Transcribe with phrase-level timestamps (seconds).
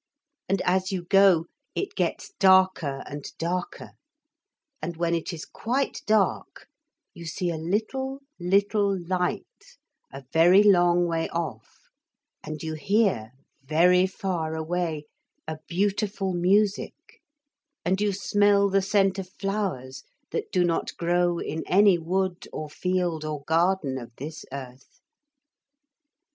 [0.49, 1.45] And as you go
[1.75, 3.91] it gets darker and darker,
[4.81, 6.65] and when it is quite dark
[7.13, 9.43] you see a little, little light
[10.11, 11.81] a very long way off,
[12.43, 13.33] and you hear
[13.63, 15.05] very far away,
[15.47, 17.21] a beautiful music,
[17.85, 22.71] and you smell the scent of flowers that do not grow in any wood or
[22.71, 24.99] field or garden of this earth.